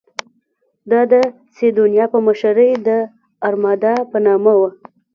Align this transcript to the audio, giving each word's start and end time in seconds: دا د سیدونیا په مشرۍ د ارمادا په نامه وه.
دا 0.89 1.01
د 1.11 1.13
سیدونیا 1.55 2.05
په 2.13 2.17
مشرۍ 2.27 2.71
د 2.87 2.89
ارمادا 3.47 3.93
په 4.11 4.17
نامه 4.27 4.53
وه. 4.59 4.69